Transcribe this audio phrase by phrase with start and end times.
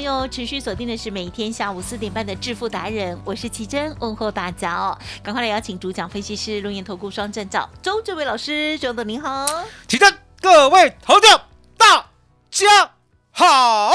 [0.00, 4.98] 朋友持续锁定的是每天下午四点半的致富达人，我是奇珍，问候大家哦。
[5.22, 9.46] 赶快来邀请主讲分析师龙岩投顾双证照周这位老师，周总您好，
[9.86, 11.42] 奇珍，各位投教
[11.76, 12.06] 大
[12.50, 12.92] 家
[13.30, 13.92] 好。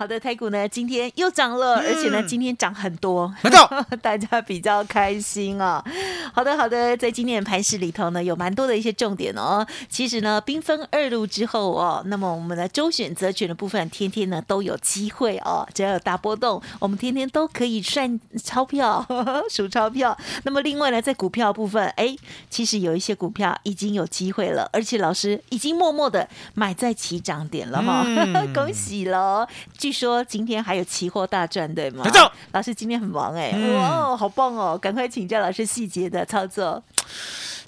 [0.00, 3.68] 好的，台股呢今天又涨了，而且呢今天涨很多，没错，
[4.00, 5.84] 大家比较开心啊。
[6.32, 9.66] 好的，好的，在今天的盘市里头呢，有蛮多的一些重点哦。
[9.90, 19.06] 其实呢，兵分二路之后哦，那么我们的周选择权的部分，天天呢都有机会哦，只要有大波动，我们天天都可以算钞票、
[19.52, 20.16] 数钞票。
[20.44, 22.16] 那么另外呢，在股票部分，哎，
[22.48, 28.06] 其实有一些股票已经有机会了，而且老师已经默默的买在起涨点了哈，
[28.54, 29.46] 恭喜喽！
[29.90, 32.04] 据说今天还有期货大赚，对吗？
[32.04, 34.78] 没错，老师今天很忙哎，哇，好棒哦！
[34.78, 36.80] 赶快请教老师细节的操作。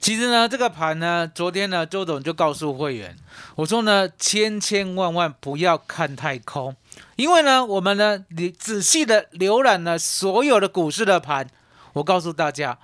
[0.00, 3.16] 其实呢，这个盘呢，昨天呢，周总就告诉会员，
[3.56, 6.76] 我说呢，千千万万不要看太空，
[7.16, 11.48] 因为呢，我们呢，你仔细的浏览了所有的股市的盘，
[11.94, 12.78] 我告诉大家，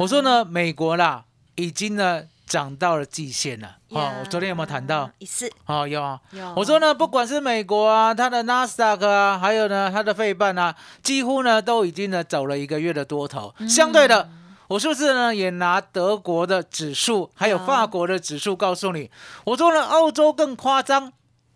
[0.00, 1.22] 我说呢，美国啦，
[1.54, 2.24] 已经呢。
[2.50, 4.10] 涨到了极限了哦！
[4.18, 5.08] 我昨天有没有谈到？
[5.18, 6.20] 一次哦，有啊。
[6.32, 13.54] 有我说呢，不管是美国啊，它的纳斯达克啊，还有呢，它的费半啊，几乎呢都已经呢走了一个月的多头。
[13.68, 14.28] 相对的，
[14.66, 19.08] 我是不是呢也拿德国的指数，还有法国的指数告诉你？
[19.44, 21.12] 我说呢，澳洲更夸张，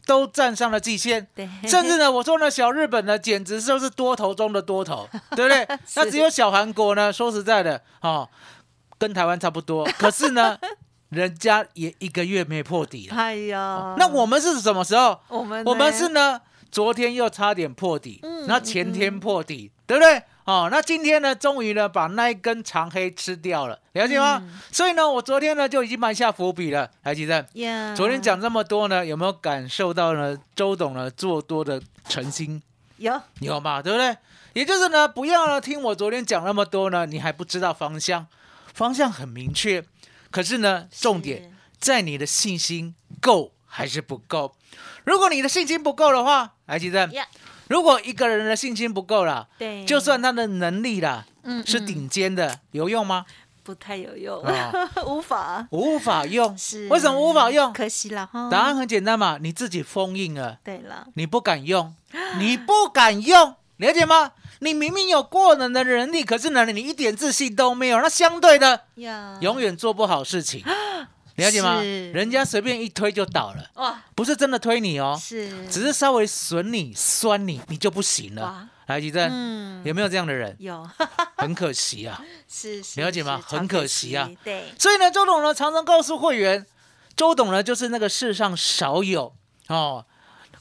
[0.06, 1.26] 都站上了极限。
[1.34, 5.66] 对，甚至呢，我说呢，小日本呢，简直就是多头中的多头， 对不对？
[5.96, 8.28] 那只有小韩国呢，说实在的，哦，
[8.96, 9.84] 跟台湾差不多。
[9.98, 10.56] 可是呢。
[11.14, 15.18] 人家也一个月没破底了，哎呀，那我们是什么时候？
[15.28, 20.22] 我们我们是呢，昨天又差点破底，嗯那前天破底，对不对？
[20.44, 24.42] 哦，那今天呢，终于呢把那一根长黑吃掉了，了解吗？
[24.70, 27.46] 所以呢，我昨天呢就已经埋下伏笔了，还记得？
[27.96, 30.36] 昨天讲这么多呢，有没有感受到呢？
[30.54, 32.62] 周董呢做多的诚心
[32.98, 34.14] 有有嘛，对不对？
[34.52, 38.26] 也就是呢，不要呢听我昨天讲那么多呢，你还不知道方向，
[38.74, 39.82] 方向很明确。
[40.34, 44.56] 可是呢，重点在你的信心够还是不够？
[45.04, 47.08] 如果你的信心不够的话，来记得，
[47.68, 53.24] 如果一个人的信心不够了，对，就算他的能力啦，嗯，是顶尖的，有用吗？
[53.62, 54.42] 不太有用，
[55.06, 57.72] 无法，无法用，是为什么无法用？
[57.72, 58.50] 可惜了哈。
[58.50, 60.58] 答案很简单嘛，你自己封印了。
[60.64, 61.94] 对了，你不敢用，
[62.40, 64.32] 你不敢用，了解吗？
[64.64, 68.00] 你明明有过人的能力，可是呢，你一点自信都没有。
[68.00, 68.80] 那相对的，
[69.40, 70.64] 永远做不好事情，
[71.36, 71.82] 了解吗？
[71.82, 78.66] 人家随便一推就倒了，哇，不是真的推你哦，是，只是稍微损你、酸你，你就不行了。
[78.86, 80.56] 来，吉珍，嗯，有没有这样的人？
[80.58, 80.88] 有，
[81.36, 83.42] 很可惜啊，是，了解吗？
[83.44, 84.72] 很可惜啊，对。
[84.78, 86.64] 所以呢，周董呢常常告诉会员，
[87.14, 89.34] 周董呢就是那个世上少有
[89.68, 90.06] 哦，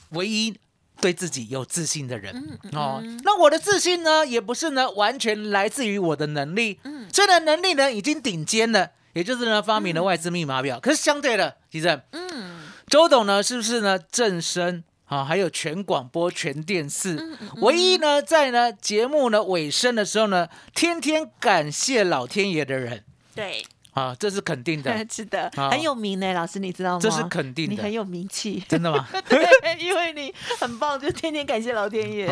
[0.10, 0.58] 唯一。
[1.02, 6.80] 对自己有自信的人哦，那我的自信呢，也不是呢完全来自于我的能力，
[7.12, 23.04] 虽然能力呢已经顶尖了，也就是呢发明了外资密码表，可是相对的，其实，嗯，周董呢是不是呢正身啊，还有全广播全电视，唯一呢在呢节目呢尾声的时候呢，天天感谢老天爷的人，
[23.36, 23.66] 对。
[23.94, 27.00] 啊，这是肯定的， 是的，很有名呢，老师你知道吗？
[27.02, 29.08] 这是肯定的，你很有名气，真的吗？
[29.30, 29.46] 对，
[29.80, 32.28] 因为你很棒，就天天感谢老天爷。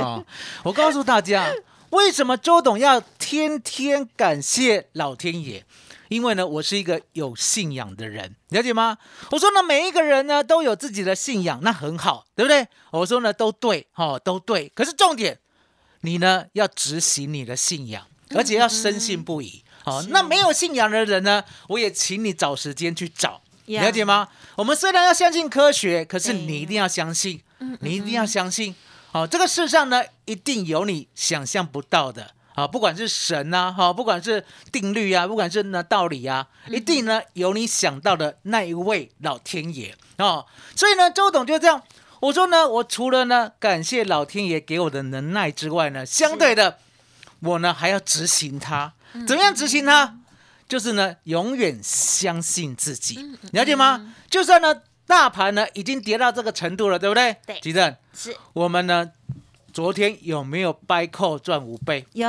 [0.64, 1.52] 我告诉大家，
[1.92, 5.64] 为什么周董要天天感谢老天爷？
[6.10, 8.98] 因为呢，我是一个有信仰的人，了解吗？
[9.30, 12.68] 我说呢，每一个人呢都有自己的信仰，那很好，对不对？
[12.90, 14.70] 我说呢，都对，哈，都对。
[14.76, 15.40] 可是重点，
[16.02, 19.61] 你呢要执行你的信仰，而且要深信不疑。
[19.84, 21.44] 好，那没有信仰的人呢？
[21.68, 24.28] 我也请你找时间去找，了解吗？
[24.56, 27.42] 我们虽然要相信科学，可是你一定要相信，
[27.80, 28.76] 你一定要相信。
[29.12, 32.32] 好，这个世上呢，一定有你想象不到的。
[32.54, 34.44] 啊，不管是神啊，哈，不管是
[34.74, 40.46] 定律啊，不管是呢道理啊，一定呢有你想到的那一位老天爷哦。
[40.76, 41.82] 所以呢，周董就这样，
[42.20, 46.78] 我说呢，我除了呢感谢老天爷给我的能耐之外呢，相对的，
[47.42, 48.94] 我呢还要执行它。
[49.28, 50.18] 怎么样执行它？
[50.68, 53.20] 就是呢，永远相信自己，
[53.52, 54.14] 了解吗？
[54.30, 54.74] 就算呢，
[55.06, 57.36] 大盘呢已经跌到这个程度了，对不对？
[57.46, 59.12] 对吉正，是我们呢
[59.74, 62.26] 昨天有没有 buy call 赚五倍有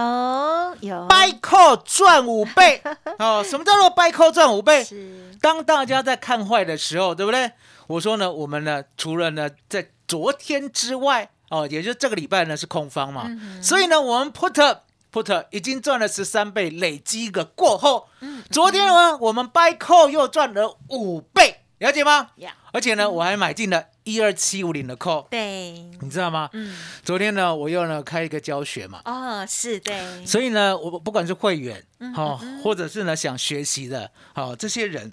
[0.80, 2.82] 有？buy call 赚五倍
[3.20, 4.82] 哦，什么叫做 buy call 赚五倍？
[4.82, 7.52] 是当大家在看坏的时候，对不对？
[7.86, 13.30] 我说呢，我们呢除了呢在昨天之外，哦，也就是这个礼拜呢是空方嘛，
[13.62, 14.78] 所以呢我们 put
[15.12, 22.30] put 已经赚了十三倍，累积一个过后，嗯昨天呢我们 buy call 又赚了五倍，了解吗？
[22.36, 26.48] 呀，而且呢我还买进了一二七五零的 call，对，你知道吗？
[26.52, 35.12] 嗯，昨天呢我又呢开一个教学嘛，哦，是对，所以呢，我不管是会员，嗯好、或者是呢想学习的，好、这些人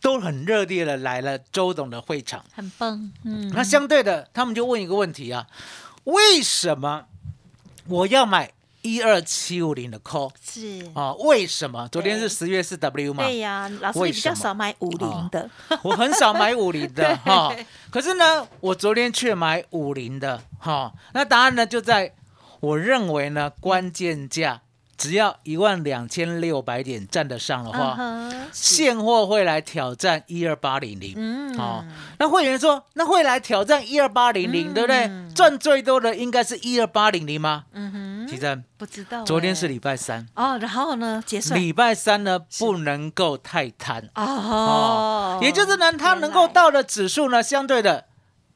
[0.00, 2.44] 都很热烈的来了周董的会场。
[2.54, 5.46] 很棒，嗯，那相对的，他们就问一个问题啊：
[6.04, 7.06] 为什么
[7.88, 8.52] 我要买
[8.82, 11.12] 一二七五零的 call 是，啊？
[11.14, 11.88] 为什么？
[11.90, 13.24] 昨天是十月四 W 嘛？
[13.24, 15.48] 对呀，老师你比较少买五零的，
[15.82, 17.54] 我很少买五零的 哈，
[17.90, 20.92] 可是呢，我昨天却买五零的哈。
[21.14, 22.12] 那答案呢就在
[22.60, 24.60] 我认为呢，关键价
[25.02, 27.98] 只要一万两千六百点站得上的话，
[28.52, 31.14] 现货会来挑战一二八零零。
[31.16, 31.84] 嗯，哦，
[32.20, 35.10] 那会员说，那会来挑战一二八零零，对不对？
[35.34, 37.64] 赚最多的应该是一二八零零吗？
[37.72, 41.58] 嗯哼，其实不知道欸，昨天是礼拜三，哦，然后呢，结算。
[41.58, 44.08] 礼拜三呢不能够太贪。
[44.14, 48.04] 哦，也就是呢，它能够到的指数呢，相对的，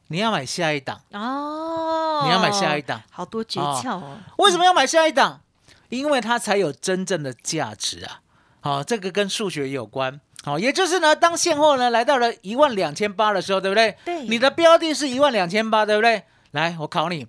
[0.06, 1.00] 你要买下一档。
[1.10, 5.40] 哦，你要买下一档，好多诀窍哦，为什么要买下一档？
[5.88, 8.20] 因为它才有真正的价值啊！
[8.60, 10.20] 好、这个跟数学有关。
[10.42, 13.96] 好、也就是呢，当现货呢来到了一万两千八的时候，对不对？
[14.04, 16.24] 对你的标的是一万两千八，对不对？
[16.52, 17.26] 来，我考你，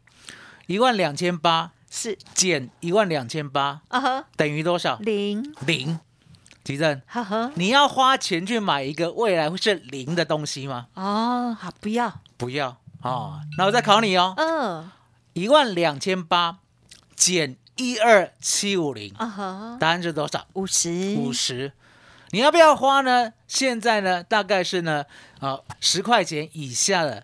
[0.67, 4.97] 一万两千八是减一万两千八啊哈，等于多少？
[4.99, 5.99] 零，零。
[6.63, 10.87] 吉正，呵呵，你要花钱去买一个未来会是零的东西吗？
[10.95, 13.39] 哦，好，不要，不要哦。
[13.57, 14.91] 那我再考你哦，嗯，
[15.31, 16.57] 一万两千八
[17.15, 19.13] 减一二七五零，
[19.79, 20.45] 答案是多少？
[20.53, 21.71] 五十，五十。
[22.31, 23.31] 你要不要花呢？
[23.47, 25.05] 现在呢，大概是呢，
[25.39, 27.23] 啊，十块钱以下的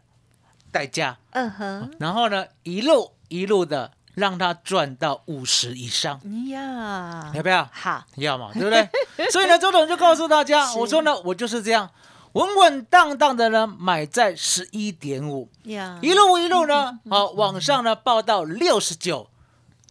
[0.72, 7.68] 代价，嗯哼，然后呢，一路一路的让它赚到五十以上，呀，要不要？
[7.74, 8.88] 好，要嘛，对不对？
[9.30, 11.90] 所以呢，周董就告诉大家，我说呢，我就是这样
[12.32, 19.30] 稳稳当当的呢，买在十一点五，呀，一路一路呢，好、往上呢报到六十九，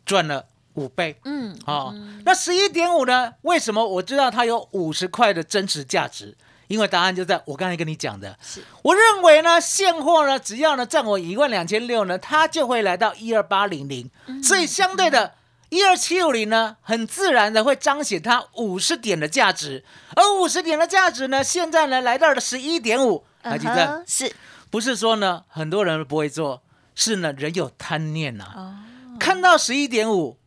[0.07, 1.19] 赚了五倍。
[1.25, 3.33] 嗯，好、那十一点五呢？
[3.43, 6.37] 为什么我知道它有五十块的真实价值？
[6.69, 8.39] 因为答案就在我刚才跟你讲的。
[8.43, 14.11] 是我认为呢，现货呢，只要呢占我一万两千六呢，它就会来到一二八零零。
[14.43, 15.35] 所以相对的，
[15.69, 19.85] 一二七五零呢，很自然的会彰显它五十点的价值。
[20.17, 23.25] 而五十点的价值呢，现在呢来到了十一点五。
[23.43, 24.33] 来，记嗯正，哼是，
[24.71, 26.63] 不是说呢很多人不会做，
[26.95, 28.75] 是呢人有贪念呐、哦，
[29.19, 30.39] 看到十一点五，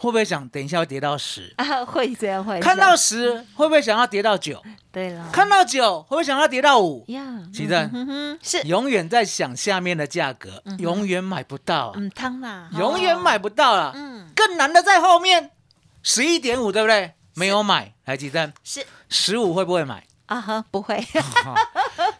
[0.00, 1.52] 会不会想等一下要跌到十？
[1.58, 4.62] 啊，会这样会，看到十，会不会想要跌到九？
[4.90, 7.04] 对了，看到九，会不会想要跌到五？
[7.08, 13.92] 呀，其正嗯哼，是，永远在想下面的价格，永远买不到啊，嗯，汤啦，永远买不到了。
[13.94, 15.50] 嗯，更难的在后面，
[16.02, 17.12] 十一点五，对不对？
[17.34, 18.54] 没有买，来几站？
[18.64, 20.02] 是十五会不会买？
[20.24, 20.98] 啊哈，不会，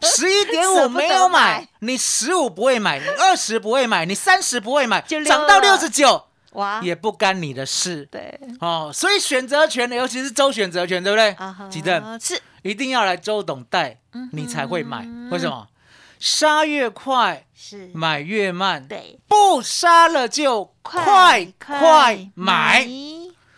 [0.03, 8.07] 十一点五没有买买，你十五不会买，你二十不会买，你三十不会买涨到六十九哇，也不干你的事。
[8.11, 11.31] 对，哦，所以选择权，尤其是周选择权，对不对？
[11.31, 14.99] 啊哈，记得是，一定要来周董带，嗯你才会买。
[14.99, 15.67] 哼为什么？
[16.19, 18.87] 杀越快，是，买越慢。
[18.87, 22.87] 对，不杀了就快快买。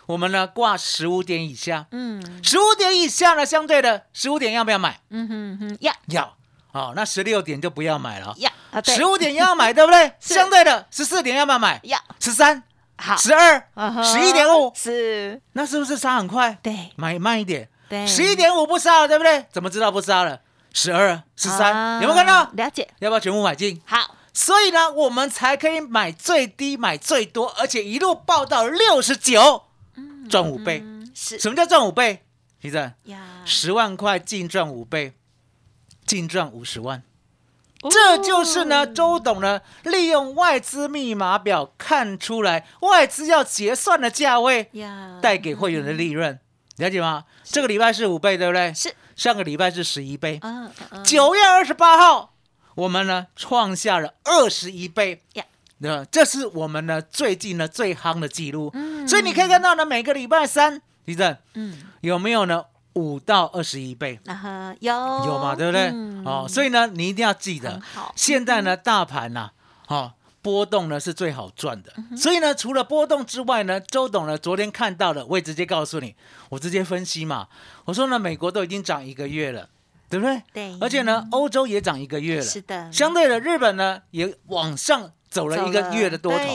[0.06, 5.00] 我们呢挂十五点以下，嗯十五点以下呢，相对的十五点要不要买？
[5.10, 6.36] 嗯哼哼，要要。
[6.74, 8.36] 哦，那十六点就不要买了。
[8.86, 10.12] 十五点要买，对不对？
[10.20, 11.80] 相对的十四点要不要买？
[11.84, 12.64] 要，十三、
[12.98, 13.68] 好，十二、
[14.04, 16.58] 十一点五，是，那是不是杀很快？
[16.62, 17.68] 对买慢一点。
[17.90, 19.46] 对，十一点五不杀了，对不对？
[19.52, 20.40] 怎么知道不杀了？
[20.74, 22.50] 十二、十三、啊有没有看到？
[22.54, 23.82] 了解，要不要全部买进？
[23.86, 29.64] 好，所以呢，我们才可以买最低、买最多，而且一路报到六十九，
[30.30, 30.80] 赚五倍。
[30.84, 32.24] 嗯是什么叫赚五倍？
[32.60, 35.14] 其实呀，十万块净赚五倍，
[36.08, 37.04] 净赚五十万，
[37.90, 46.40] 这就是呢，周董呢利用外资密码表看出来外资要结算的价位，呀，带给会员的利润，
[46.78, 47.26] 了解吗？
[47.44, 48.74] 这个礼拜是五倍，对不对？
[48.74, 52.34] 是，上个礼拜是十一倍，嗯嗯嗯，九月二十八号
[52.76, 55.44] 我们呢创下了二十一倍呀。
[55.80, 59.08] 那这是我们呢最近呢最夯的记录，嗯。
[59.08, 62.66] 所以你可以看到呢，每个礼拜三，李正嗯，有没有呢？
[62.94, 64.20] 五到二十一倍，
[64.80, 64.94] 有
[65.26, 65.56] 有嘛？
[65.56, 65.90] 对不对？
[65.94, 67.82] 嗯哦，所以呢，你一定要记得
[68.16, 69.52] 现在呢，大盘呐、
[69.88, 71.92] 哦，波动呢是最好赚的。
[71.98, 76.16] 嗯所以呢，除了波动之外呢，周董呢昨天看到的，我也直接告诉你，
[76.50, 77.48] 我直接分析嘛。
[77.86, 79.68] 我说呢，美国都已经涨一个月了，
[80.10, 80.42] 对不对？
[80.54, 82.44] 对，而且呢，欧洲也涨一个月了。
[82.44, 86.46] 是的，相对的，日本呢也往上走了一个月的多头，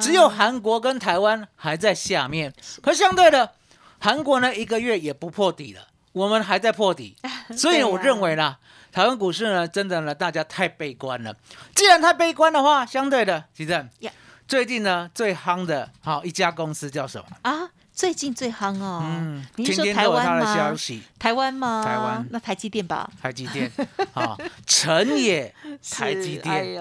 [0.00, 2.54] 只有韩国跟台湾还在下面。
[2.80, 3.52] 可相对的，
[4.00, 7.16] 韩国呢一个月也不破底了，我们还在破底，
[7.56, 8.56] 所以我认为呢，
[8.90, 11.34] 台湾股市呢真的呢大家太悲观了。
[11.74, 14.10] 既然太悲观的话，相对的，其实呀
[14.48, 17.36] 最近呢最夯的好一家公司叫什么？
[17.42, 20.76] 啊，最近最夯哦，嗯，天天台湾都有他的消吗？
[20.76, 21.02] 息。
[21.18, 21.82] 台湾吗？
[21.84, 23.70] 台湾那台积电吧，台积电
[24.14, 25.54] 啊，成也
[25.88, 26.78] 台积电，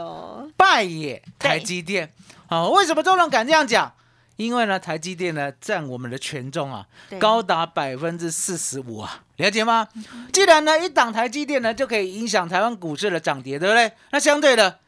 [0.55, 2.11] 败也台积电。
[2.47, 3.93] 好、为什么周董敢这样讲？
[4.39, 6.87] 因为呢，台积电呢占我们的权重啊，
[7.19, 9.85] 高达百分之四十五啊，了解吗？
[10.31, 13.91] 既然呢一档台积电呢就可以影响台湾股市的涨跌，对不对？
[14.11, 14.79] 那相对的，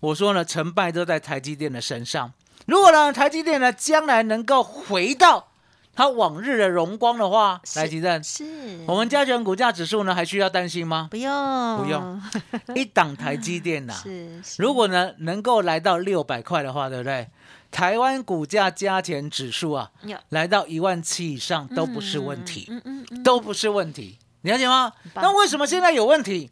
[0.00, 2.30] 我说呢，成败都在台积电的身上。
[2.66, 5.48] 如果呢台积电呢将来能够回到
[5.94, 8.44] 它往日的荣光的话，是来吉正，是
[8.86, 11.08] 我们加权股价指数呢还需要担心吗？
[11.10, 12.22] 不用不用，
[12.76, 17.26] 一档台积电呐、是是如果呢能够来到六百块的话，对不对？
[17.70, 24.92] 台湾股价加权指数啊，有来到一万七以上都不是问题，嗯嗯嗯，都不是问题，你了解吗？
[25.14, 26.50] 那为什么现在有问题？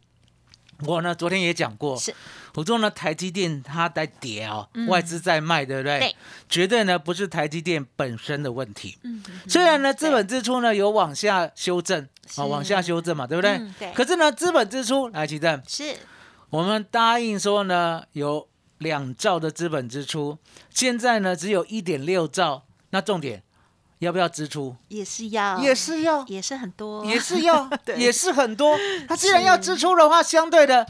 [0.85, 2.15] 我呢昨天也讲过，是
[2.55, 5.99] 我说呢台积电它在跌哦，嗯外资在卖，对不对？
[5.99, 6.15] 对
[6.47, 8.97] 绝对呢不是台积电本身的问题。
[9.03, 13.51] 嗯虽然呢资本支出呢有往下修正是啊，往下修正嘛，对不对？
[13.57, 15.97] 嗯对可是呢资本支出来，奇正，是
[16.49, 18.47] 我们答应说呢，有
[18.79, 20.37] 两兆的资本支出，
[20.69, 22.63] 现在呢只有一点六兆。
[22.89, 23.43] 那重点
[23.99, 24.75] 要不要支出？
[24.87, 28.75] 也是要也是要，也是很多，也是要 对，也是很多。
[29.07, 30.85] 它既然要支出的话，相对的。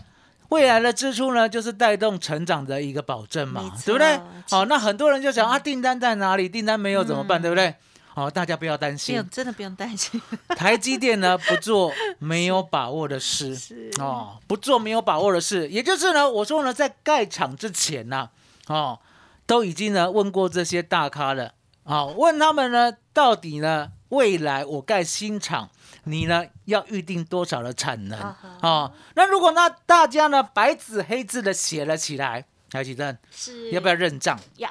[0.49, 4.13] 未来的支出呢，就是带动成长的一个保证嘛对不对？
[4.13, 4.21] 是
[4.55, 6.49] 好，那很多人就想啊，订单在哪里？
[6.49, 7.39] 订单没有怎么办？
[7.39, 7.75] 对不对？
[8.19, 10.21] 好，大家不要担不心用，真的不用担心，
[10.57, 13.55] 台积电呢不做没有把握的事。
[13.55, 13.89] 是。
[13.97, 18.29] 哦，不做没有把握的事，也就是呢，我说呢，在盖厂之前呢、
[18.67, 18.99] 哦，
[19.45, 21.53] 都已经呢问过这些大咖了，
[21.85, 25.69] 啊、问他们呢，到底呢未来我盖新厂，
[26.03, 28.19] 你呢要预定多少的产能？
[28.19, 33.71] 啊啊、哈那如果那大家呢白纸黑字的写了起来，台积电是。
[33.71, 34.37] 要不要认账？
[34.57, 34.69] 要。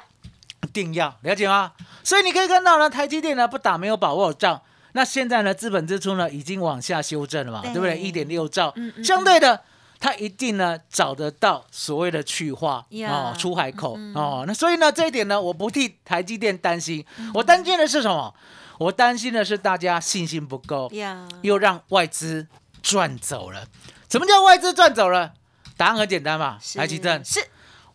[0.61, 1.71] 一定要了解吗？
[2.03, 4.61] 所以你可以看到呢，台积电呢不打没有把握的仗。
[4.93, 7.97] 那现在呢，资本支出呢已经往下修正了嘛，对对不对？
[7.97, 9.61] 一点六兆嗯嗯，相对的，
[9.99, 14.43] 它一定呢找得到所谓的去化呀哦，出海口嗯哦。
[14.47, 18.33] 那所以呢，这一点呢，我不替台积电担心，我担心的是什么？
[18.79, 22.47] 我担心的是大家信心不够，呀，又让外资
[22.81, 23.67] 赚走了。
[24.09, 25.33] 什么叫外资赚走了？
[25.77, 27.45] 答案很简单嘛，是台积电是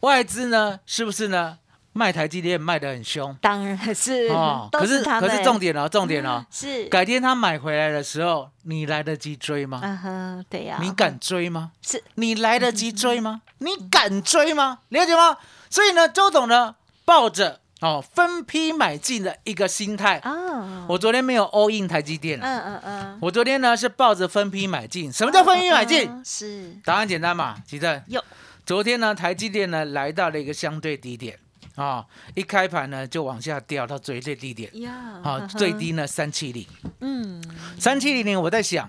[0.00, 1.58] 外资呢，是不是呢？
[1.96, 9.80] 卖台积电卖的很凶当然是哦，都可是可是重点哦，重点哦，是改天他买回来的时候，你来得及追吗？
[9.82, 11.70] 嗯哼，对呀，你敢追吗？
[11.80, 13.42] 是你来得及追吗？
[13.58, 14.80] 你敢追吗？
[14.88, 15.36] 了解吗？
[15.70, 16.74] 所以呢，周董呢，
[17.04, 25.12] 抱着哦分批买进的一个心态，啊，我昨天没有 all in 台积电啊，嗯嗯嗯，我昨天呢是抱着分批买进。
[25.12, 26.10] 什么叫分批买进？
[26.10, 28.02] 嗯是答案简单嘛，其正。
[28.08, 28.20] 有
[28.66, 31.38] 昨天呢，台积电呢来到了一个相对低点
[31.74, 36.66] 啊、一开盘呢就往下掉到最最低点，呀，好、呵呵最，低呢三七零，
[37.00, 37.42] 嗯，
[37.78, 38.88] 三七零零，我在想，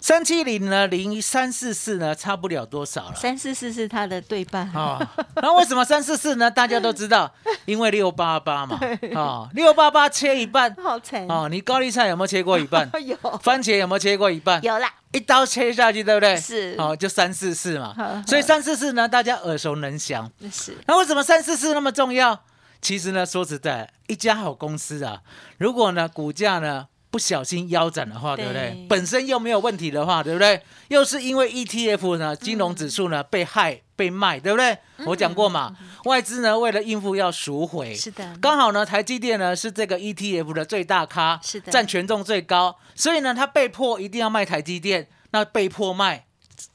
[0.00, 3.14] 三七零呢零三四四呢差不了多少了。
[3.14, 4.98] 三四四是它的对半，哦，
[5.36, 6.50] 那为什么三四四呢？
[6.50, 7.30] 大家都知道，
[7.66, 8.80] 因为六八八嘛，
[9.14, 12.90] 哦，六八八切一半，好惨哦，你高丽菜有没有切过一半？
[13.04, 14.62] 有番茄有没有切过一半？
[14.64, 16.34] 有啦，一刀切下去，对不对？
[16.36, 18.24] 是哦，就三四四嘛。
[18.26, 20.30] 所以三四四呢，大家耳熟能详。
[20.38, 22.40] 那是那为什么三四四那么重要？
[22.80, 25.20] 其实呢，说实在，一家好公司啊，
[25.58, 28.86] 如果呢股价呢不小心腰斩的话，对不对对？
[28.88, 30.62] 本身又没有问题的话，对不对？
[30.88, 34.78] 又是因为 ETF 呢金融指数呢被害被卖，对不对？
[35.06, 46.26] 我讲过嘛，外资呢为了应付要赎回，嗯是的，刚好呢，台积电呢是这个 ETF 的最大咖，是的占权重最高，所以呢，他被迫一定要卖台积电，那被迫卖，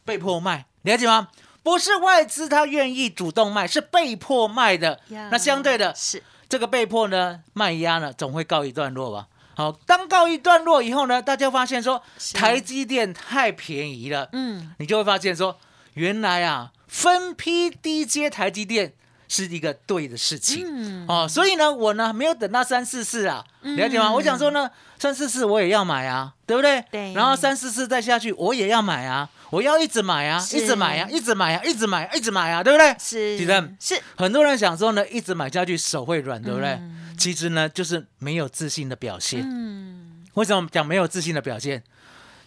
[0.03, 1.29] 被迫卖，了解吗？
[1.63, 4.99] 不是外资他愿意主动卖，是被迫卖的。
[5.31, 9.27] 那相对的，是这个被迫呢卖压呢，总会告一段落吧。
[9.55, 12.01] 好，当告一段落以后呢，大家发现说
[12.33, 14.73] 台积电太便宜了，嗯。
[14.79, 15.57] 你就会发现说，
[15.93, 18.93] 原来啊，分批低接台积电
[19.29, 20.65] 是一个对的事情。
[20.67, 21.05] 嗯。
[21.07, 24.11] 哦，所以呢，我呢没有等到三四四啊，了解吗？
[24.11, 24.69] 我想说呢，
[24.99, 26.83] 三四四我也要买啊，对不对？
[26.91, 27.13] 对。
[27.13, 32.93] 然后三四四再下去，我也要买啊，我要一直买啊，一直买啊，一直买啊，一直买啊，一直买啊，对不对？
[32.99, 33.37] 是。
[33.79, 34.01] 是。
[34.17, 36.71] 很多人想说呢，一直买下去手会软，对不对？
[36.71, 39.41] 嗯其实呢，就是没有自信的表现。
[39.43, 41.81] 嗯为什么讲没有自信的表现？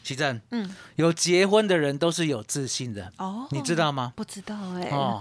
[0.04, 4.12] 奇正，嗯有结婚的人都是有自信的，哦，你知道吗？
[4.16, 5.20] 不知道哎哦，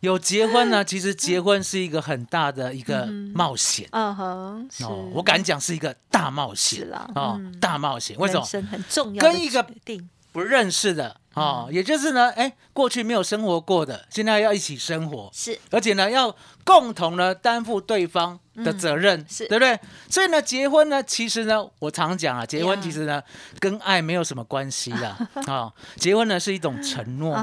[0.00, 3.88] 有结婚呢，其实结婚是一个很大的一个冒险。
[3.92, 8.16] 嗯哼是哦，我敢讲是一个大冒险是啦哦嗯，大冒险。
[8.18, 8.44] 为什么？
[8.70, 9.66] 很重要跟一个
[10.32, 19.78] 不认识的哦，也就是呢，哎，过去没有生活过的，现在要一起生活，是而且呢，要共同呢担负对方的责任，是对不对？
[20.08, 23.22] 所以呢，结婚呢，其实呢，我常讲啊，结婚其实呢，
[23.60, 25.16] 跟爱没有什么关系啦。
[25.46, 27.36] 啊、结婚呢是一种承诺，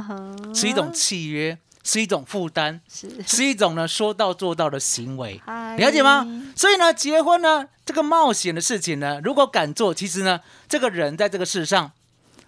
[0.55, 5.39] 是一种契约，是一种负担，是是一种呢说到做到的行为。
[5.45, 6.25] 嗨了解吗？
[6.55, 11.91] 所以呢，结婚呢，这个冒险的事情呢，如果敢做，其实呢，这个人在这个世上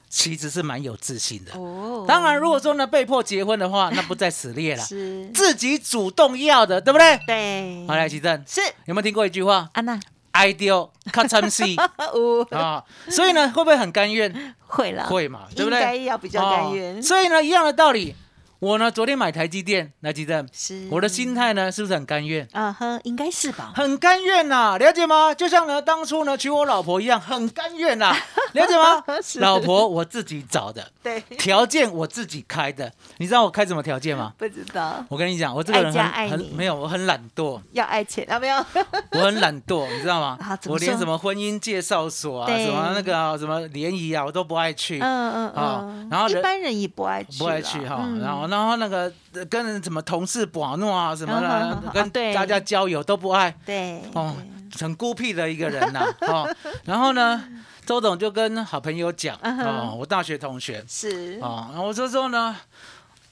[0.09, 1.51] 其实是蛮有自信的。
[1.59, 4.83] 哦当然，如果说呢被迫结婚的话，那不在此列了。
[4.83, 7.19] 是自己主动要的，对不对？
[7.25, 9.99] 对好，来，奇正，是有没有听过一句话安娜
[10.33, 14.53] ？ideal 看参戏哦啊，所以呢，会不会很甘愿？
[14.67, 15.95] 会了会嘛，对不应该？
[15.95, 18.13] 要比较甘愿哦所以呢，一样的道理，
[18.59, 20.87] 我呢昨天买台积电，来，积电，是。
[20.89, 22.47] 我的心态呢是不是很甘愿？
[22.53, 23.73] 啊哼应该是吧。
[23.75, 25.33] 很甘愿呐、了解吗？
[25.35, 28.15] 就像呢当初呢娶我老婆一样，很甘愿呐、
[28.53, 29.03] 了解吗？
[29.21, 29.39] 是？
[29.39, 31.19] 老婆我自己找的，对。
[31.37, 34.33] 条件我自己开的，你知道我开什么条件吗？
[34.37, 35.03] 不知道。
[35.09, 38.55] 我跟你讲，我这个人很很没有，我很懒惰，要爱钱啊没有？
[39.11, 40.37] 我很懒惰，你知道吗？
[40.67, 44.99] 我连什么婚姻介绍所啊，什么那个啊什么联谊啊，我都不爱去。
[44.99, 46.07] 嗯嗯啊嗯。
[46.09, 48.19] 然后一般人也不爱去不爱去哈，嗯。
[48.21, 53.55] 然后然后那个呃跟人什么同事玩弄啊什么的，跟大家交友都不爱。
[53.65, 54.01] 对。
[54.13, 54.35] 哦，
[54.79, 56.47] 很孤僻的一个人呐 哦。
[56.85, 57.43] 然后呢，
[57.85, 60.83] 周董就跟好朋友讲哦，我大学同学。
[60.87, 61.39] 是。
[61.41, 62.55] 哦，然后我就说呢。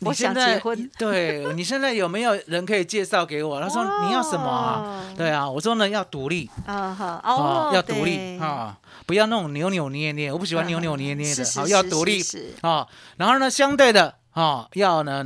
[0.06, 0.92] 我想你现在结婚。
[1.00, 3.62] 对你现在有没有人可以介绍给我？
[3.62, 4.84] 他说你要什么啊？
[4.84, 7.22] 哦对啊，我说呢要独立，啊哈。
[7.24, 8.38] 哦哦，要独立对。
[8.40, 12.22] 啊，不要那种扭扭捏捏，我不喜欢扭扭捏捏的，好要独立。
[12.22, 12.86] 是啊。
[13.16, 15.26] 然后呢，相对的啊，要呢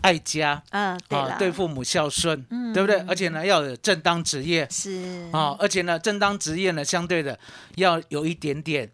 [0.00, 2.98] 爱家嗯对啊，对父母孝顺，嗯对不对？
[3.08, 7.38] 而且呢，要有正当职业是啊，而且呢，正当职业呢，相对的
[7.76, 8.90] 要有一点点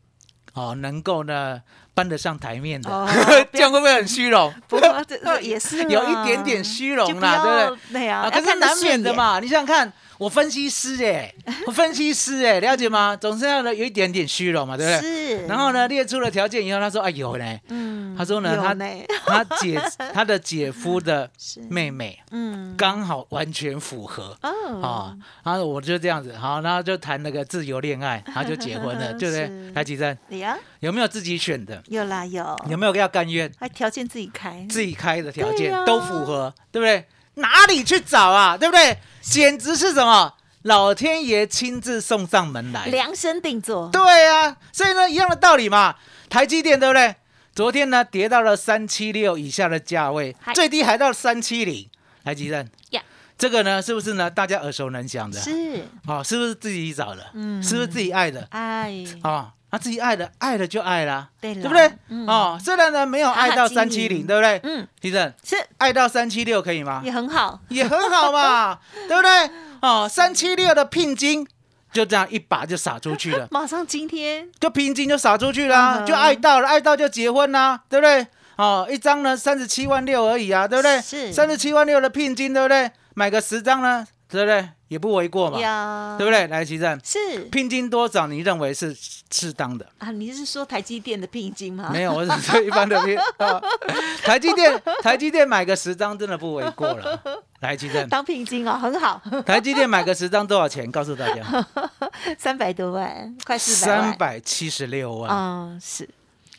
[0.55, 1.63] 啊，能够呢
[1.95, 3.09] 搬得上台面的哦，
[3.53, 4.53] 这样会不会很虚荣？
[4.69, 5.05] 不过
[5.41, 8.01] 也是 有一点点虚就荣啦，要对不对？
[8.01, 9.01] 对啊，啊，可是难免。
[9.03, 9.39] 的嘛。
[9.41, 11.33] 你想想看，我分析师哎，
[11.67, 13.17] 我分析师哎，了解吗？
[13.17, 15.39] 总是要呢有一点点虚荣嘛，对不对？
[15.39, 18.85] 是，然后呢，列出了条件以后，他说：“哎有嘞，嗯，他说呢他呢，
[19.25, 19.81] 他姐
[20.13, 21.31] 他的姐夫的
[21.71, 25.17] 妹妹嗯，刚好完全符合哦啊。
[25.43, 29.73] 然后我就这样子，好，然后就谈那个自由恋爱， 然后就结婚了，对不对是？
[29.75, 31.83] 来，吉珍呀，有没有自己选的？
[31.89, 37.07] 有啦有，有没有要甘愿还条件自己开，自己开的条件都符合，对不对？
[37.41, 38.57] 哪里去找啊？
[38.57, 38.99] 对不对？
[39.21, 40.35] 简直是什么？
[40.63, 42.87] 老天爷亲自送上门来。
[42.87, 45.97] 量身定做，对啊，所以呢，一样的道理嘛。
[46.29, 47.17] 台积电对不对？
[47.55, 51.89] 昨天呢跌到了三七六以下的价位，最低还到三七零。
[52.25, 53.03] 台积电呀，
[53.37, 54.31] 这个呢是不是呢？
[54.31, 55.41] 大家耳熟能详的？
[55.41, 57.27] 是哦，是不是自己找的？
[57.35, 58.47] 嗯是不是自己爱的？
[58.51, 61.91] 爱，哦，啊，自己爱的，爱了就爱了，对不对？
[62.09, 64.61] 嗯哦，虽然呢没有爱到三七零，营对不对？
[64.65, 67.01] 嗯，地震是爱到三七六可以吗？
[67.05, 68.79] 也很好，也很好嘛，
[69.09, 69.51] 对不对？
[69.81, 71.47] 哦，三七六的聘金
[71.93, 78.27] 就这样一把就撒出去了， 马上今天就聘金就撒出去啦，就爱到了，爱到就结婚啦，对不对？
[78.57, 81.01] 哦，一张呢三十七万六而已啊，对不对？
[81.01, 82.91] 是三十七万六的聘金，对不对？
[83.15, 84.69] 买个十张呢，对不对？
[84.89, 86.47] 也不为过嘛，呀，对不对？
[86.49, 88.97] 来，奇正，是聘金多少你认为是
[89.31, 89.87] 适当的？
[89.99, 91.91] 啊，你是说台积电的聘金吗？
[91.93, 93.17] 没有，我是说一般的聘。
[93.19, 93.61] 啊
[94.25, 97.21] 台积电，台积电买个十张真的不为过了。
[97.61, 100.91] 来，奇正，当聘金哦，很好，台积电买个十张多少钱？
[100.91, 101.67] 告诉大家，
[102.39, 105.31] 三百多万，快四百万，三百七十六万。
[105.31, 106.09] 嗯，是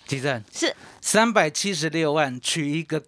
[0.07, 3.01] 奇正，是，三百七十六万娶一个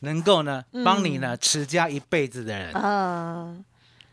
[0.00, 3.64] 能够呢嗯帮你呢持家一辈子的人，嗯，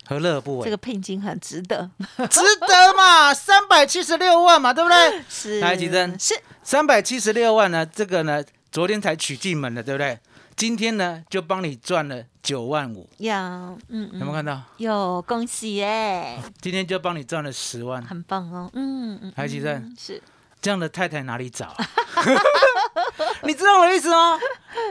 [0.08, 0.66] 何乐而不为？
[0.66, 1.90] 这个聘金很值得，
[2.30, 3.34] 值得嘛？
[3.34, 5.24] 三百七十六万嘛，对不对？
[5.30, 10.20] 是，来吉珍是三百七十六万呢，这个呢昨天才娶进门的，对不对？
[10.56, 14.62] 今天呢，就帮你赚了九万五，有，嗯嗯，有没有看到？
[14.78, 20.22] 有恭喜耶，今天就帮你赚了十万，很棒哦，嗯嗯，台积电嗯是
[20.62, 21.86] 这样的太太哪里找啊？
[23.44, 24.40] 你知道我的意思吗？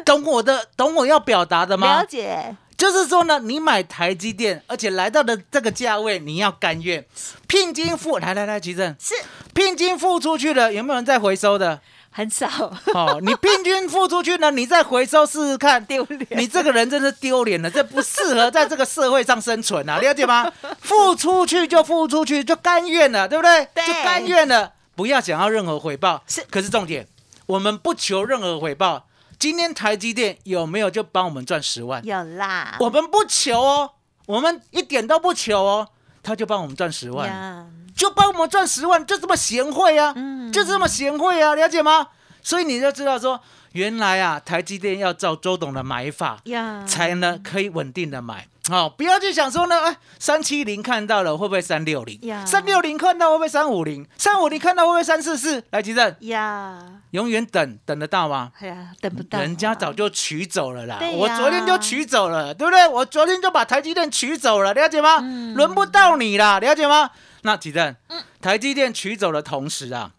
[0.05, 2.07] 懂我的，懂我要表达的吗了？
[2.07, 7.03] 解，就是说呢，你买台积电，而且来到的这个价位，你要甘愿
[7.47, 9.15] 聘金付，来来来，吉正，是
[9.55, 11.81] 聘金付出去了，有没有人再回收的？
[12.11, 12.47] 很少
[12.93, 20.53] 哦，你平均付出去呢，你再回收试试看，丢脸，你这个人真是丢脸了，这不适合在这个社会上生存啊，了解吗？
[20.83, 23.67] 付出去就付出去，就甘愿了，对不对？
[23.73, 26.23] 对就甘愿了，不要想要任何回报。
[26.27, 27.09] 是可是重点，
[27.47, 29.07] 我们不求任何回报。
[29.45, 32.03] 今天台积电有没有就帮我们赚十万？
[32.03, 33.91] 有啦，我们不求哦，
[34.25, 35.89] 我们一点都不求哦，
[36.23, 37.71] 他就帮我们赚十万。
[37.95, 42.07] 就帮我们赚十万，就这么贤惠啊，嗯就这么贤惠啊，了解吗？
[42.41, 43.39] 所以你就知道说，
[43.73, 46.41] 原来啊，台积电要照周董的买法，
[46.87, 48.49] 才能可以稳定的买。
[48.71, 52.47] 好、不要去想说呢，哎，三七零看到了会不会三六零呀？
[52.47, 54.07] 三六零看到会不会三五零？
[54.17, 55.63] 三五零看到会不会三四四？
[55.71, 58.53] 来，吉正，呀，永远等等得到吗？
[58.61, 62.89] 哎呀，等不到啊，人家早就取走了啦，我昨天就取走了，对不对？
[62.89, 65.19] 我昨天就把台积电取走了，了解吗？
[65.21, 67.11] 嗯轮不到你啦，了解吗？
[67.43, 67.95] 那吉正，
[68.41, 70.13] 台积电取走的同时啊，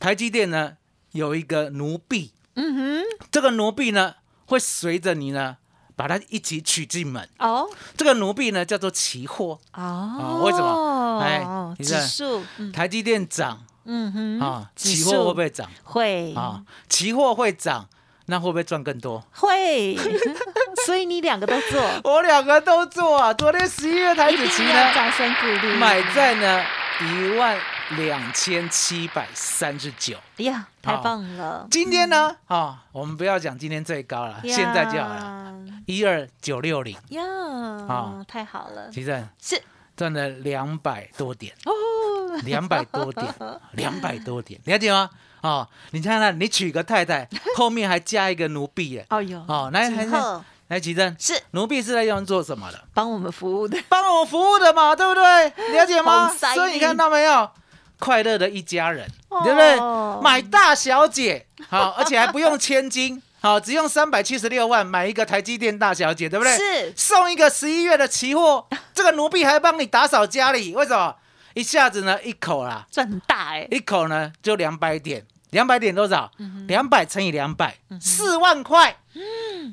[0.00, 0.72] 台积电呢
[1.12, 5.58] 有一个奴婢，嗯哼，这个奴婢呢会随着你呢
[6.02, 7.28] 把它一起取进门。
[7.38, 7.68] 哦。
[7.96, 11.20] 这个奴婢呢叫做期货，哦，为什么？
[11.22, 11.46] 哎
[11.78, 12.72] 你指看数，嗯。
[12.72, 13.62] 台积电涨。
[13.84, 15.68] 嗯哼，啊，期货会不会涨？
[15.82, 16.32] 会。
[16.34, 16.62] 啊？
[16.88, 17.88] 期货会涨，
[18.26, 19.24] 那会不会赚更多？
[19.32, 19.96] 会，
[20.86, 26.64] 所以你两个都做，我两个都做啊，昨天十一月台一子期呢掌声鼓励，买在呢
[27.00, 27.58] 一万
[27.96, 30.16] 两千七百三十九。
[30.38, 34.54] 哎呀，太棒了，今天呢，啊，我们不要讲今天最高了，呀。
[34.54, 35.41] 现在就好了，
[35.86, 37.22] 一二九六零，呀，
[37.88, 39.60] 啊太好了，其实是
[39.96, 41.72] 赚了两百多点，哦，
[42.44, 43.34] 两百多点，
[43.72, 45.10] 两百多点，了解吗？
[45.42, 49.06] 哦，你看看，你娶个太太， 后面还加一个奴婢耶。
[49.10, 50.06] 哦哟，哦，来来
[50.68, 52.80] 来，奇珍，是奴婢是在用做什么的？
[52.94, 55.22] 帮我们服务的，帮我服务的嘛，对不对？
[55.76, 56.28] 了解吗？
[56.28, 57.50] 所以你看到没有？
[57.98, 60.22] 快乐的一家人，哦对不对？
[60.22, 66.56] 买大小姐，好，而且还不用千金，好，只用三百七十六万买一个台积电大小姐，对不对？
[66.56, 71.16] 是送一个十一月的期货， 这个奴婢还帮你打扫家里，为什么？
[71.54, 76.30] 一下子呢，一口啦，赚很大哎，一口呢就两百点，两百点多少？
[76.38, 78.98] 嗯两百乘以两百，四万块，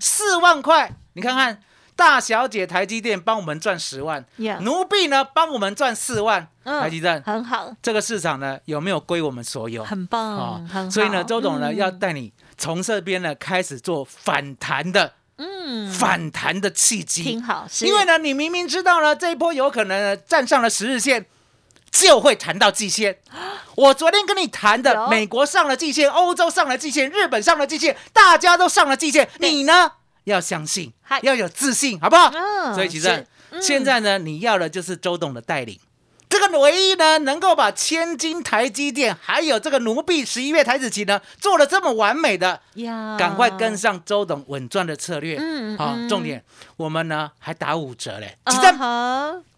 [0.02, 1.62] 四万块，你看看。
[1.96, 9.84] 大小姐台积电帮我们赚十万，呀，奴婢呢帮我们赚四万，嗯台积电很好，这个市场呢有没有归我们所有？
[9.84, 21.26] 很棒，哦很，所以呢，周董呢嗯要带你从这边呢开始做反弹的嗯反弹的契机挺，好，因为呢你明明知道呢这一波有可能站上了十日线。
[21.92, 23.18] 就会谈到季线。
[23.74, 29.94] 我昨天跟你谈的，美国上了季线，欧洲上了季线，日本上了季线，大家都上了季线，你呢
[30.26, 30.94] 要相信，
[31.24, 32.32] 要有自信，好不好？
[32.32, 33.26] 嗯所以其实
[33.60, 35.80] 现在呢，你要的就是周董的带领。
[36.40, 45.38] 这个唯一呢，能够把千金台积电还有这个奴婢十一月台子期呢做的这么完美的，呀，赶快跟上周董稳赚的策略。
[45.78, 46.44] 好、重点
[46.78, 48.38] 我们呢还打五折嘞，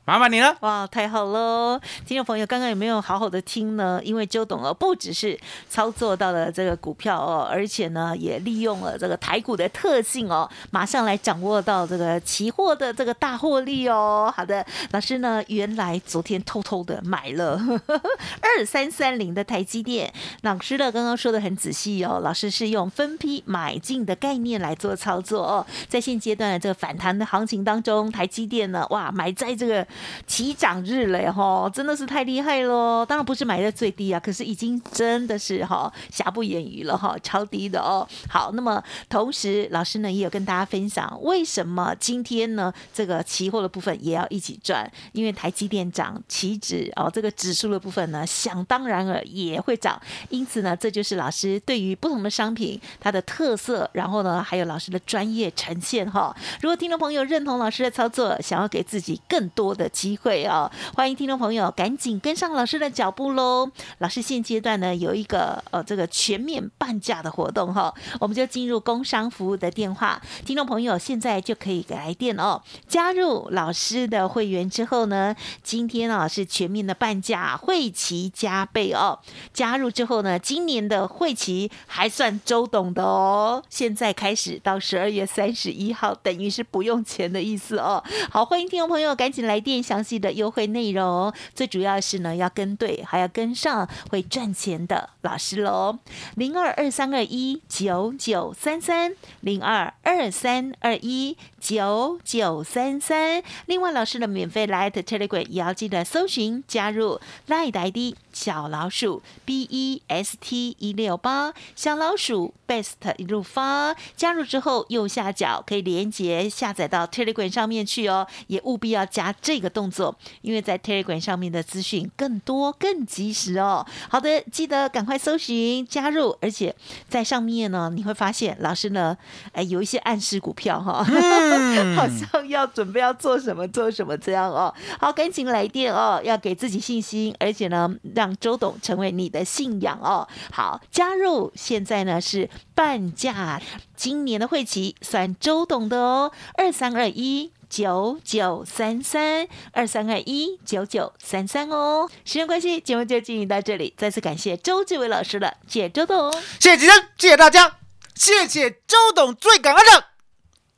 [0.03, 0.57] 麻烦你了。
[0.61, 1.79] 哇，太好喽！
[2.07, 4.01] 听众朋友，刚刚有没有好好的听呢？
[4.03, 14.33] 因为周董哦，不只是操作到了这个股票哦，而且呢，也利用了这个台股的特性哦，马上来掌握到这个期货的这个大获利哦。
[14.35, 17.61] 好的，老师呢，原来昨天偷偷的买了
[18.41, 20.11] 二三三零的台积电，
[20.41, 29.85] 老师呢刚刚说的很仔细哦，老师是用分批买进的概念来做操作哦，在现阶段的这个反弹的行情当中，台积电呢，哇，买在这个
[30.27, 33.05] 起涨日嘞哈，真的是太厉害喽！
[33.05, 38.07] 当然不是买在最低啊，可是已经真的是哈瑕不掩瑜了哈，超低的哦。
[38.29, 44.89] 好，那么同时老师呢也有跟大家分享，为什么今天呢这个期货的部分也要一起赚？
[45.11, 56.35] 因为台积电涨，期指哦这个指数的部分呢，想当然尔也会涨，因此呢，这就是老师对于不同的商品它的特色，然后呢还有老师的专业呈现哈。
[56.61, 60.69] 如果听众朋友认同老师的操作，想要给自己更多的的机会哦。
[60.95, 63.69] 欢迎听众朋友赶紧跟上老师的脚步喽！
[63.97, 72.61] 老师现阶段呢有一个呃这个全面半价的活动哈，我们就进入工商服务的电话，听众朋友现在就可以来电哦。
[72.87, 79.19] 加入老师的会员之后呢，今天啊是全面的半价，会期加倍哦。
[79.53, 83.63] 加入之后呢，今年的会期还算周董的哦。
[83.69, 88.03] 现在开始到十二月三十一号，等于是不用钱的意思哦。
[88.29, 95.99] 好，欢迎听众朋友赶紧来电，详细的优惠内容，最主要是呢要跟对，还要跟上会赚钱的老师喽。
[96.35, 103.41] 零二二三二一九九三三零二二三二一九九三三。
[103.67, 113.95] 另外，老师的免费 Light Telegram 也要记得搜寻加入 Light ID 小老鼠 B E S T 一六八小老鼠 Best 一路发。
[114.15, 123.85] 加入之后，右下角可以连接下载到 Telegram 上面去哦，也务必要加这个动作，因为在 Telegram 上面的资讯更多、更及时哦。
[124.09, 126.75] 好的，记得赶快搜寻加入，而且
[127.07, 129.15] 在上面呢，你会发现老师呢，
[129.51, 131.05] 哎，有一些暗示股票哈，
[131.95, 134.73] 好像要准备要做什么做什么这样哦。
[134.99, 140.27] 好，赶紧来电哦，要给自己信心，而且呢，让周董成为你的信仰哦。
[140.51, 143.61] 好，加入现在呢是半价，
[143.95, 147.51] 今年的会期算周董的哦，二三二一。
[147.71, 153.93] 九九三三二三二一九九三三哦，时间关系，节目就进行到这里。
[153.95, 157.77] 再次感谢周志伟老师了，谢谢周董，谢谢吉生，谢谢大家，
[158.13, 160.03] 谢谢周董，最感恩的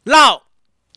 [0.03, 0.43] 老